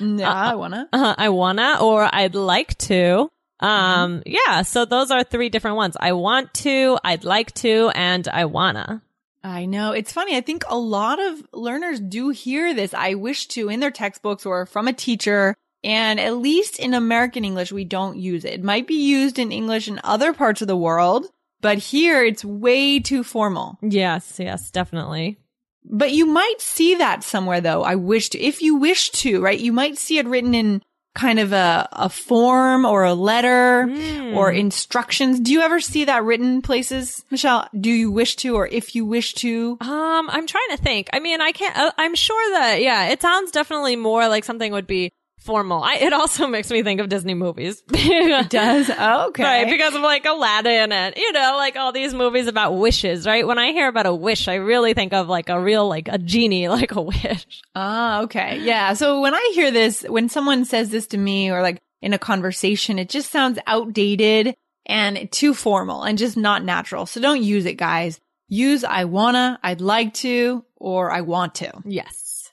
Yeah, 0.00 0.32
I 0.32 0.56
wanna. 0.56 0.88
Uh, 0.92 1.14
I 1.16 1.28
wanna, 1.28 1.78
or 1.80 2.08
I'd 2.12 2.34
like 2.34 2.76
to. 2.78 3.28
Um, 3.60 4.24
yeah, 4.26 4.62
so 4.62 4.84
those 4.84 5.12
are 5.12 5.22
three 5.22 5.50
different 5.50 5.76
ones. 5.76 5.96
I 6.00 6.12
want 6.12 6.54
to, 6.54 6.98
I'd 7.04 7.22
like 7.22 7.52
to, 7.54 7.92
and 7.94 8.26
I 8.26 8.46
wanna. 8.46 9.02
I 9.48 9.64
know. 9.64 9.92
It's 9.92 10.12
funny. 10.12 10.36
I 10.36 10.42
think 10.42 10.62
a 10.68 10.78
lot 10.78 11.18
of 11.18 11.42
learners 11.52 12.00
do 12.00 12.28
hear 12.28 12.74
this 12.74 12.92
I 12.92 13.14
wish 13.14 13.46
to 13.48 13.70
in 13.70 13.80
their 13.80 13.90
textbooks 13.90 14.44
or 14.44 14.66
from 14.66 14.88
a 14.88 14.92
teacher. 14.92 15.56
And 15.82 16.20
at 16.20 16.36
least 16.36 16.78
in 16.78 16.92
American 16.92 17.44
English, 17.44 17.72
we 17.72 17.84
don't 17.84 18.18
use 18.18 18.44
it. 18.44 18.54
It 18.54 18.64
might 18.64 18.86
be 18.86 18.94
used 18.94 19.38
in 19.38 19.52
English 19.52 19.88
in 19.88 20.00
other 20.04 20.32
parts 20.32 20.60
of 20.60 20.68
the 20.68 20.76
world, 20.76 21.26
but 21.60 21.78
here 21.78 22.22
it's 22.22 22.44
way 22.44 22.98
too 22.98 23.22
formal. 23.24 23.78
Yes, 23.80 24.38
yes, 24.38 24.70
definitely. 24.70 25.38
But 25.84 26.12
you 26.12 26.26
might 26.26 26.60
see 26.60 26.96
that 26.96 27.22
somewhere 27.22 27.60
though. 27.60 27.82
I 27.84 27.94
wish 27.94 28.30
to, 28.30 28.40
if 28.40 28.60
you 28.60 28.74
wish 28.74 29.10
to, 29.10 29.40
right? 29.40 29.58
You 29.58 29.72
might 29.72 29.96
see 29.96 30.18
it 30.18 30.26
written 30.26 30.52
in 30.52 30.82
kind 31.14 31.38
of 31.40 31.52
a, 31.52 31.88
a 31.92 32.08
form 32.08 32.84
or 32.84 33.04
a 33.04 33.14
letter 33.14 33.88
or 34.34 34.52
instructions. 34.52 35.40
Do 35.40 35.52
you 35.52 35.60
ever 35.60 35.80
see 35.80 36.04
that 36.04 36.22
written 36.22 36.62
places? 36.62 37.24
Michelle, 37.30 37.68
do 37.78 37.90
you 37.90 38.10
wish 38.10 38.36
to, 38.36 38.54
or 38.54 38.68
if 38.68 38.94
you 38.94 39.04
wish 39.04 39.34
to? 39.34 39.76
Um, 39.80 40.30
I'm 40.30 40.46
trying 40.46 40.68
to 40.70 40.76
think. 40.76 41.08
I 41.12 41.18
mean, 41.18 41.40
I 41.40 41.52
can't, 41.52 41.76
uh, 41.76 41.92
I'm 41.98 42.14
sure 42.14 42.52
that, 42.52 42.80
yeah, 42.80 43.08
it 43.08 43.20
sounds 43.20 43.50
definitely 43.50 43.96
more 43.96 44.28
like 44.28 44.44
something 44.44 44.72
would 44.72 44.86
be 44.86 45.12
formal. 45.48 45.82
I, 45.82 45.94
it 45.94 46.12
also 46.12 46.46
makes 46.56 46.70
me 46.70 46.82
think 46.82 47.00
of 47.00 47.08
Disney 47.08 47.32
movies. 47.32 47.82
it 47.88 48.50
Does, 48.50 48.90
oh, 48.90 49.28
okay. 49.28 49.42
Right, 49.42 49.70
because 49.70 49.94
of 49.94 50.02
like 50.02 50.26
Aladdin 50.26 50.92
and, 50.92 51.14
you 51.16 51.32
know, 51.32 51.54
like 51.56 51.74
all 51.76 51.90
these 51.90 52.12
movies 52.12 52.48
about 52.48 52.72
wishes, 52.72 53.26
right? 53.26 53.46
When 53.46 53.58
I 53.58 53.72
hear 53.72 53.88
about 53.88 54.04
a 54.04 54.14
wish, 54.14 54.46
I 54.46 54.56
really 54.56 54.92
think 54.92 55.14
of 55.14 55.26
like 55.26 55.48
a 55.48 55.58
real, 55.58 55.88
like 55.88 56.08
a 56.08 56.18
genie, 56.18 56.68
like 56.80 56.94
a 56.94 57.00
wish. 57.00 57.46
Ah, 57.74 58.20
okay. 58.20 58.60
Yeah. 58.60 58.92
So 58.92 59.22
when 59.22 59.34
I 59.34 59.52
hear 59.54 59.70
this, 59.70 60.02
when 60.02 60.28
someone 60.28 60.66
says 60.66 60.90
this 60.90 61.06
to 61.08 61.18
me 61.18 61.50
or 61.50 61.62
like 61.62 61.80
in 62.02 62.12
a 62.12 62.18
conversation, 62.18 62.98
it 62.98 63.08
just 63.08 63.32
sounds 63.32 63.58
outdated 63.66 64.54
and 64.84 65.32
too 65.32 65.54
formal 65.54 66.02
and 66.02 66.18
just 66.18 66.36
not 66.36 66.62
natural. 66.62 67.06
So 67.06 67.22
don't 67.22 67.42
use 67.42 67.64
it, 67.64 67.78
guys. 67.78 68.20
Use 68.48 68.84
I 68.84 69.04
wanna, 69.04 69.58
I'd 69.62 69.80
like 69.80 70.12
to, 70.14 70.62
or 70.76 71.10
I 71.10 71.22
want 71.22 71.54
to. 71.56 71.72
Yes. 71.86 72.50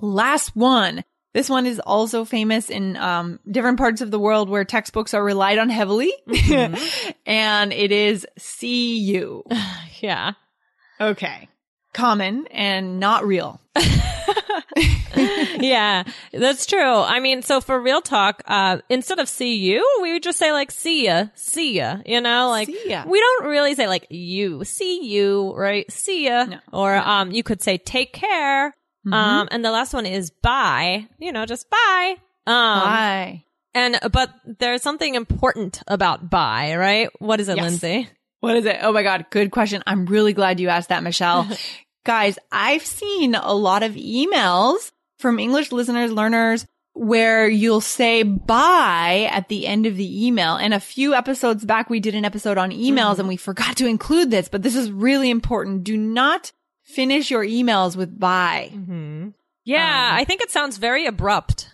Last 0.00 0.56
one. 0.56 1.04
This 1.34 1.48
one 1.48 1.64
is 1.66 1.80
also 1.80 2.24
famous 2.24 2.68
in 2.68 2.96
um, 2.96 3.40
different 3.50 3.78
parts 3.78 4.02
of 4.02 4.10
the 4.10 4.18
world 4.18 4.50
where 4.50 4.64
textbooks 4.64 5.14
are 5.14 5.24
relied 5.24 5.58
on 5.58 5.70
heavily. 5.70 6.12
and 7.26 7.72
it 7.72 7.92
is 7.92 8.26
see 8.38 8.98
you. 8.98 9.44
Yeah. 10.00 10.32
Okay. 11.00 11.48
Common 11.92 12.48
and 12.48 12.98
not 12.98 13.24
real. 13.24 13.60
yeah, 15.60 16.02
that's 16.32 16.66
true. 16.66 16.80
I 16.82 17.20
mean, 17.20 17.42
so 17.42 17.60
for 17.60 17.80
real 17.80 18.00
talk, 18.00 18.42
uh, 18.46 18.78
instead 18.88 19.20
of 19.20 19.28
see 19.28 19.54
you, 19.56 20.00
we 20.02 20.12
would 20.12 20.24
just 20.24 20.38
say 20.40 20.50
like 20.50 20.72
see 20.72 21.06
ya, 21.06 21.26
see 21.36 21.74
ya, 21.76 21.98
you 22.04 22.20
know, 22.20 22.48
like 22.48 22.66
See 22.66 22.90
ya. 22.90 23.04
we 23.06 23.20
don't 23.20 23.46
really 23.46 23.76
say 23.76 23.86
like 23.86 24.08
you, 24.10 24.64
see 24.64 25.04
you, 25.06 25.54
right? 25.54 25.90
See 25.92 26.26
ya. 26.26 26.44
No. 26.46 26.58
Or, 26.72 26.96
um, 26.96 27.30
you 27.30 27.44
could 27.44 27.62
say 27.62 27.78
take 27.78 28.12
care. 28.12 28.74
Um, 29.10 29.48
and 29.50 29.64
the 29.64 29.70
last 29.72 29.92
one 29.94 30.06
is 30.06 30.30
bye, 30.30 31.08
you 31.18 31.32
know, 31.32 31.44
just 31.46 31.68
bye. 31.68 32.16
Um, 32.46 32.54
Bye. 32.80 33.44
and, 33.74 33.98
but 34.12 34.30
there's 34.44 34.82
something 34.82 35.14
important 35.14 35.82
about 35.88 36.28
bye, 36.30 36.76
right? 36.76 37.08
What 37.18 37.40
is 37.40 37.48
it, 37.48 37.56
Yes. 37.56 37.64
Lindsay? 37.64 38.08
What 38.40 38.56
is 38.56 38.64
it? 38.66 38.78
Oh 38.82 38.92
my 38.92 39.02
God. 39.02 39.26
Good 39.30 39.50
question. 39.50 39.82
I'm 39.86 40.06
really 40.06 40.32
glad 40.32 40.58
you 40.60 40.68
asked 40.68 40.88
that, 40.90 41.02
Michelle. 41.02 41.48
Guys, 42.04 42.38
I've 42.50 42.84
seen 42.84 43.34
a 43.36 43.54
lot 43.54 43.82
of 43.84 43.92
emails 43.94 44.90
from 45.18 45.38
English 45.38 45.70
listeners, 45.70 46.10
learners, 46.10 46.66
where 46.94 47.48
you'll 47.48 47.80
say 47.80 48.22
bye 48.24 49.28
at 49.30 49.48
the 49.48 49.66
end 49.66 49.86
of 49.86 49.96
the 49.96 50.26
email. 50.26 50.56
And 50.56 50.74
a 50.74 50.80
few 50.80 51.14
episodes 51.14 51.64
back, 51.64 51.88
we 51.88 52.00
did 52.00 52.14
an 52.16 52.24
episode 52.24 52.58
on 52.58 52.70
emails 52.72 53.18
and 53.20 53.28
we 53.28 53.36
forgot 53.36 53.76
to 53.76 53.86
include 53.86 54.30
this, 54.32 54.48
but 54.48 54.62
this 54.62 54.74
is 54.76 54.90
really 54.90 55.30
important. 55.30 55.84
Do 55.84 55.96
not 55.96 56.50
finish 56.92 57.30
your 57.30 57.44
emails 57.44 57.96
with 57.96 58.18
bye. 58.18 58.70
Yeah, 59.64 60.10
Um, 60.10 60.16
I 60.20 60.24
think 60.24 60.40
it 60.42 60.50
sounds 60.50 60.76
very 60.78 61.06
abrupt. 61.06 61.68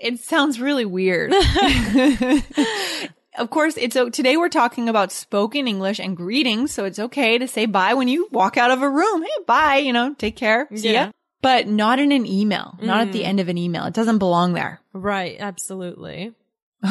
It 0.00 0.20
sounds 0.20 0.60
really 0.60 0.84
weird. 0.84 1.32
of 3.38 3.50
course, 3.50 3.76
it's 3.76 3.96
o- 3.96 4.10
today 4.10 4.36
we're 4.36 4.48
talking 4.48 4.88
about 4.88 5.12
spoken 5.12 5.66
English 5.68 5.98
and 5.98 6.16
greetings, 6.16 6.72
so 6.72 6.84
it's 6.84 6.98
okay 6.98 7.38
to 7.38 7.46
say 7.48 7.66
bye 7.66 7.94
when 7.94 8.08
you 8.08 8.28
walk 8.32 8.56
out 8.56 8.70
of 8.70 8.82
a 8.82 8.88
room. 8.88 9.22
Hey, 9.22 9.44
bye, 9.46 9.76
you 9.76 9.92
know, 9.92 10.14
take 10.14 10.36
care. 10.36 10.68
See 10.74 10.92
Yeah. 10.92 11.06
ya. 11.06 11.10
But 11.42 11.68
not 11.68 11.98
in 11.98 12.12
an 12.12 12.26
email, 12.26 12.76
not 12.82 13.00
at 13.00 13.12
the 13.12 13.24
end 13.24 13.40
of 13.40 13.48
an 13.48 13.56
email. 13.56 13.84
It 13.86 13.94
doesn't 13.94 14.18
belong 14.18 14.52
there. 14.52 14.80
Right, 14.92 15.36
absolutely. 15.40 16.34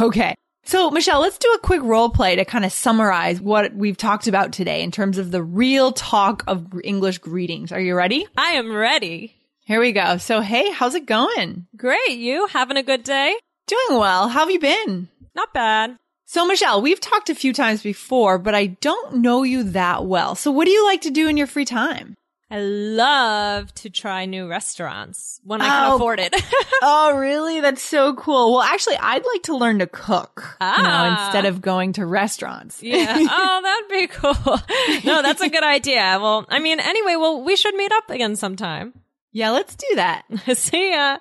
Okay. 0.01 0.33
So, 0.69 0.91
Michelle, 0.91 1.21
let's 1.21 1.39
do 1.39 1.51
a 1.53 1.59
quick 1.65 1.81
role 1.81 2.09
play 2.09 2.35
to 2.35 2.45
kind 2.45 2.63
of 2.63 2.71
summarize 2.71 3.41
what 3.41 3.73
we've 3.73 3.97
talked 3.97 4.27
about 4.27 4.53
today 4.53 4.83
in 4.83 4.91
terms 4.91 5.17
of 5.17 5.31
the 5.31 5.41
real 5.41 5.91
talk 5.91 6.43
of 6.45 6.67
English 6.83 7.17
greetings. 7.17 7.71
Are 7.71 7.79
you 7.79 7.95
ready? 7.95 8.27
I 8.37 8.51
am 8.51 8.71
ready. 8.71 9.35
Here 9.65 9.79
we 9.79 9.93
go. 9.93 10.17
So, 10.17 10.41
hey, 10.41 10.71
how's 10.71 10.93
it 10.93 11.07
going? 11.07 11.65
Great. 11.75 12.19
You 12.19 12.45
having 12.45 12.77
a 12.77 12.83
good 12.83 13.01
day? 13.01 13.35
Doing 13.65 13.99
well. 13.99 14.27
How 14.27 14.41
have 14.41 14.51
you 14.51 14.59
been? 14.59 15.09
Not 15.33 15.55
bad. 15.55 15.97
So, 16.27 16.45
Michelle, 16.45 16.83
we've 16.83 17.01
talked 17.01 17.31
a 17.31 17.35
few 17.35 17.51
times 17.51 17.81
before, 17.81 18.37
but 18.37 18.53
I 18.53 18.67
don't 18.67 19.15
know 19.15 19.41
you 19.41 19.63
that 19.63 20.05
well. 20.05 20.35
So, 20.35 20.51
what 20.51 20.65
do 20.65 20.71
you 20.71 20.85
like 20.85 21.01
to 21.01 21.09
do 21.09 21.27
in 21.27 21.35
your 21.35 21.47
free 21.47 21.65
time? 21.65 22.15
I 22.51 22.59
love 22.59 23.71
to 23.75 23.89
try 23.91 24.25
new 24.25 24.47
restaurants 24.47 25.39
when 25.43 25.61
I 25.61 25.65
can 25.67 25.91
Oh. 25.91 25.95
afford 25.97 26.19
it. 26.19 26.33
oh, 26.81 27.15
really? 27.15 27.61
That's 27.61 27.81
so 27.83 28.15
cool. 28.15 28.53
Well, 28.53 28.61
actually, 28.63 28.97
I'd 28.97 29.23
like 29.33 29.43
to 29.43 29.55
learn 29.55 29.79
to 29.79 29.87
cook, 29.87 30.57
you 30.59 30.65
know, 30.67 30.73
Ah. 30.83 31.25
instead 31.25 31.45
of 31.45 31.61
going 31.61 31.93
to 31.93 32.05
restaurants. 32.05 32.81
yeah. 32.81 33.17
Oh, 33.31 33.61
that'd 33.63 33.89
be 33.89 34.07
cool. 34.07 34.59
No, 35.05 35.21
that's 35.21 35.41
a 35.41 35.49
good 35.49 35.63
idea. 35.63 36.17
Well, 36.19 36.45
I 36.49 36.59
mean, 36.59 36.79
anyway, 36.79 37.15
well, 37.17 37.43
we 37.43 37.55
should 37.55 37.75
meet 37.75 37.91
up 37.91 38.09
again 38.09 38.35
sometime. 38.35 38.93
yeah, 39.31 39.51
let's 39.51 39.75
do 39.75 39.87
that. 39.95 40.23
See 40.55 40.91
ya. 40.91 41.17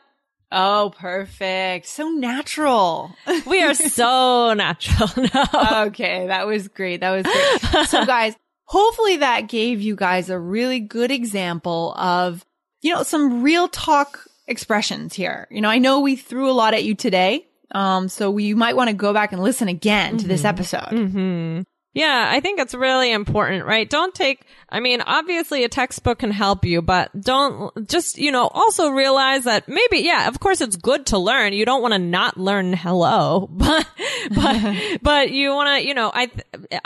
Oh, 0.50 0.94
perfect. 0.98 1.84
So 1.86 2.08
natural. 2.08 3.14
We 3.46 3.62
are 3.62 3.74
so 3.74 4.54
natural 4.54 5.28
now. 5.34 5.84
okay, 5.88 6.28
that 6.28 6.46
was 6.46 6.68
great. 6.68 7.00
That 7.00 7.10
was 7.10 7.24
great. 7.24 7.86
So 7.86 8.06
guys, 8.06 8.34
hopefully 8.68 9.16
that 9.16 9.48
gave 9.48 9.80
you 9.80 9.96
guys 9.96 10.28
a 10.28 10.38
really 10.38 10.78
good 10.78 11.10
example 11.10 11.94
of, 11.94 12.44
you 12.82 12.92
know, 12.92 13.02
some 13.02 13.42
real 13.42 13.66
talk 13.66 14.26
expressions 14.46 15.14
here. 15.14 15.48
You 15.50 15.62
know, 15.62 15.70
I 15.70 15.78
know 15.78 16.00
we 16.00 16.16
threw 16.16 16.50
a 16.50 16.52
lot 16.52 16.74
at 16.74 16.84
you 16.84 16.94
today. 16.94 17.46
Um, 17.70 18.08
so 18.08 18.30
we, 18.30 18.44
you 18.44 18.56
might 18.56 18.76
want 18.76 18.88
to 18.88 18.94
go 18.94 19.12
back 19.12 19.32
and 19.32 19.42
listen 19.42 19.68
again 19.68 20.18
to 20.18 20.28
this 20.28 20.44
episode. 20.44 20.88
hmm 20.90 21.60
Yeah, 21.98 22.28
I 22.30 22.38
think 22.38 22.60
it's 22.60 22.74
really 22.74 23.10
important, 23.10 23.66
right? 23.66 23.90
Don't 23.90 24.14
take, 24.14 24.46
I 24.68 24.78
mean, 24.78 25.00
obviously 25.00 25.64
a 25.64 25.68
textbook 25.68 26.20
can 26.20 26.30
help 26.30 26.64
you, 26.64 26.80
but 26.80 27.10
don't 27.20 27.88
just, 27.88 28.18
you 28.18 28.30
know, 28.30 28.46
also 28.46 28.90
realize 28.90 29.42
that 29.44 29.68
maybe, 29.68 30.04
yeah, 30.04 30.28
of 30.28 30.38
course 30.38 30.60
it's 30.60 30.76
good 30.76 31.06
to 31.06 31.18
learn. 31.18 31.54
You 31.54 31.64
don't 31.64 31.82
want 31.82 31.94
to 31.94 31.98
not 31.98 32.36
learn 32.36 32.72
hello, 32.72 33.48
but, 33.50 33.84
but, 34.30 34.76
but 35.02 35.30
you 35.32 35.50
want 35.50 35.80
to, 35.80 35.88
you 35.88 35.92
know, 35.92 36.12
I, 36.14 36.30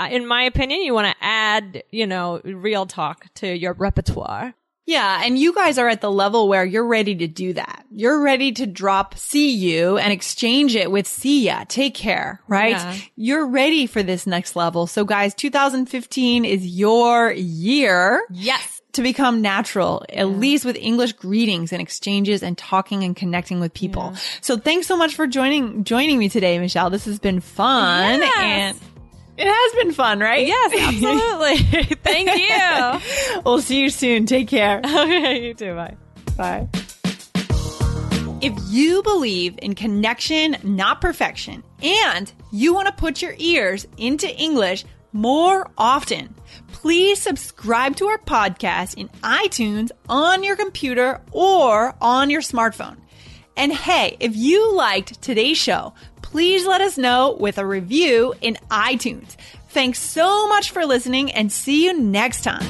in 0.08 0.26
my 0.26 0.44
opinion, 0.44 0.80
you 0.80 0.94
want 0.94 1.08
to 1.08 1.16
add, 1.22 1.82
you 1.90 2.06
know, 2.06 2.40
real 2.42 2.86
talk 2.86 3.26
to 3.34 3.46
your 3.46 3.74
repertoire. 3.74 4.54
Yeah. 4.86 5.22
And 5.24 5.38
you 5.38 5.54
guys 5.54 5.78
are 5.78 5.88
at 5.88 6.00
the 6.00 6.10
level 6.10 6.48
where 6.48 6.64
you're 6.64 6.86
ready 6.86 7.14
to 7.16 7.26
do 7.28 7.52
that. 7.52 7.84
You're 7.90 8.20
ready 8.20 8.52
to 8.52 8.66
drop 8.66 9.16
see 9.16 9.52
you 9.52 9.96
and 9.98 10.12
exchange 10.12 10.74
it 10.74 10.90
with 10.90 11.06
see 11.06 11.44
ya. 11.46 11.64
Take 11.68 11.94
care, 11.94 12.40
right? 12.48 12.72
Yeah. 12.72 12.96
You're 13.16 13.46
ready 13.46 13.86
for 13.86 14.02
this 14.02 14.26
next 14.26 14.56
level. 14.56 14.86
So 14.86 15.04
guys, 15.04 15.34
2015 15.34 16.44
is 16.44 16.66
your 16.66 17.32
year. 17.32 18.24
Yes. 18.30 18.80
to 18.92 19.00
become 19.02 19.40
natural, 19.40 20.04
at 20.10 20.28
least 20.28 20.66
with 20.66 20.76
English 20.76 21.12
greetings 21.14 21.72
and 21.72 21.80
exchanges 21.80 22.42
and 22.42 22.58
talking 22.58 23.02
and 23.04 23.16
connecting 23.16 23.58
with 23.58 23.72
people. 23.72 24.14
So 24.42 24.58
thanks 24.58 24.86
so 24.86 24.98
much 24.98 25.14
for 25.14 25.26
joining 25.26 25.84
joining 25.84 26.18
me 26.18 26.28
today, 26.28 26.58
Michelle. 26.58 26.90
This 26.90 27.06
has 27.06 27.18
been 27.18 27.40
fun 27.40 28.20
Yes. 28.20 28.36
and 28.36 28.78
It 29.36 29.46
has 29.46 29.84
been 29.84 29.92
fun, 29.92 30.20
right? 30.20 30.46
Yes, 30.46 30.72
absolutely. 30.78 31.96
Thank 32.02 32.30
you. 32.38 33.40
we'll 33.44 33.62
see 33.62 33.80
you 33.80 33.90
soon. 33.90 34.26
Take 34.26 34.48
care. 34.48 34.80
Okay, 34.84 35.46
you 35.46 35.54
too. 35.54 35.74
Bye. 35.74 35.96
Bye. 36.36 36.68
If 38.40 38.52
you 38.68 39.02
believe 39.02 39.56
in 39.62 39.74
connection, 39.74 40.56
not 40.64 41.00
perfection, 41.00 41.62
and 41.82 42.30
you 42.50 42.74
want 42.74 42.88
to 42.88 42.92
put 42.92 43.22
your 43.22 43.34
ears 43.38 43.86
into 43.96 44.28
English 44.36 44.84
more 45.12 45.70
often, 45.78 46.34
please 46.72 47.20
subscribe 47.20 47.94
to 47.96 48.06
our 48.06 48.18
podcast 48.18 48.96
in 48.96 49.08
iTunes 49.22 49.92
on 50.08 50.42
your 50.42 50.56
computer 50.56 51.20
or 51.30 51.94
on 52.00 52.30
your 52.30 52.40
smartphone. 52.40 52.96
And 53.56 53.72
hey, 53.72 54.16
if 54.18 54.34
you 54.34 54.74
liked 54.74 55.20
today's 55.22 55.58
show, 55.58 55.94
please 56.32 56.66
let 56.66 56.80
us 56.80 56.96
know 56.96 57.36
with 57.38 57.58
a 57.58 57.66
review 57.66 58.34
in 58.40 58.56
iTunes. 58.70 59.36
Thanks 59.68 59.98
so 59.98 60.48
much 60.48 60.70
for 60.70 60.86
listening 60.86 61.30
and 61.32 61.52
see 61.52 61.84
you 61.84 62.00
next 62.00 62.42
time. 62.42 62.64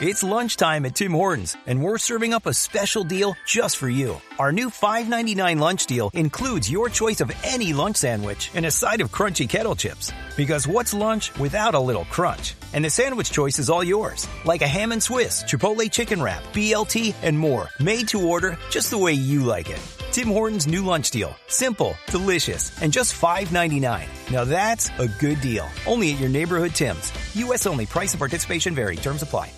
It's 0.00 0.24
lunchtime 0.24 0.86
at 0.86 0.96
Tim 0.96 1.12
Hortons, 1.12 1.56
and 1.66 1.80
we're 1.80 1.98
serving 1.98 2.34
up 2.34 2.46
a 2.46 2.52
special 2.52 3.04
deal 3.04 3.36
just 3.46 3.76
for 3.76 3.88
you. 3.88 4.20
Our 4.40 4.50
new 4.50 4.70
$5.99 4.70 5.60
lunch 5.60 5.86
deal 5.86 6.10
includes 6.14 6.68
your 6.68 6.88
choice 6.88 7.20
of 7.20 7.30
any 7.44 7.72
lunch 7.72 7.98
sandwich 7.98 8.50
and 8.54 8.66
a 8.66 8.72
side 8.72 9.00
of 9.00 9.12
crunchy 9.12 9.48
kettle 9.48 9.76
chips. 9.76 10.12
Because 10.36 10.66
what's 10.66 10.94
lunch 10.94 11.32
without 11.38 11.76
a 11.76 11.80
little 11.80 12.06
crunch? 12.06 12.54
And 12.72 12.84
the 12.84 12.90
sandwich 12.90 13.30
choice 13.30 13.60
is 13.60 13.70
all 13.70 13.84
yours, 13.84 14.26
like 14.44 14.62
a 14.62 14.66
ham 14.66 14.90
and 14.90 15.00
Swiss, 15.00 15.44
Chipotle 15.44 15.88
chicken 15.88 16.20
wrap, 16.20 16.42
BLT, 16.52 17.14
and 17.22 17.38
more, 17.38 17.68
made 17.78 18.08
to 18.08 18.26
order 18.26 18.58
just 18.70 18.90
the 18.90 18.98
way 18.98 19.12
you 19.12 19.44
like 19.44 19.70
it. 19.70 19.93
Tim 20.14 20.28
Hortons 20.28 20.68
new 20.68 20.84
lunch 20.84 21.10
deal. 21.10 21.34
Simple, 21.48 21.96
delicious, 22.06 22.70
and 22.80 22.92
just 22.92 23.20
$5.99. 23.20 24.06
Now 24.30 24.44
that's 24.44 24.88
a 25.00 25.08
good 25.08 25.40
deal. 25.40 25.66
Only 25.88 26.12
at 26.12 26.20
your 26.20 26.28
neighborhood 26.28 26.70
Tim's. 26.70 27.12
U.S. 27.34 27.66
only. 27.66 27.84
Price 27.84 28.12
and 28.12 28.20
participation 28.20 28.76
vary. 28.76 28.94
Terms 28.94 29.22
apply. 29.22 29.50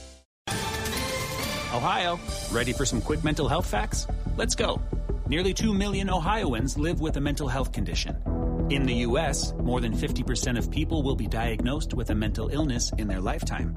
Ohio, 1.75 2.19
ready 2.51 2.73
for 2.73 2.87
some 2.87 3.03
quick 3.03 3.23
mental 3.23 3.49
health 3.49 3.67
facts? 3.67 4.07
Let's 4.39 4.55
go. 4.55 4.81
Nearly 5.29 5.53
2 5.53 5.75
million 5.75 6.09
Ohioans 6.09 6.79
live 6.79 7.03
with 7.03 7.19
a 7.19 7.21
mental 7.21 7.49
health 7.49 7.71
condition. 7.73 8.17
In 8.71 8.87
the 8.87 8.95
U.S., 9.09 9.53
more 9.59 9.83
than 9.83 9.95
50% 9.95 10.57
of 10.57 10.71
people 10.71 11.03
will 11.03 11.17
be 11.17 11.27
diagnosed 11.27 11.93
with 11.93 12.09
a 12.09 12.15
mental 12.15 12.49
illness 12.49 12.91
in 12.97 13.09
their 13.09 13.21
lifetime. 13.21 13.77